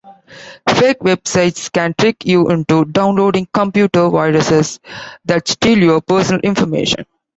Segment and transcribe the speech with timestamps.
[0.67, 4.79] Fake websites can trick you into downloading computer viruses
[5.25, 7.05] that steal your personal information.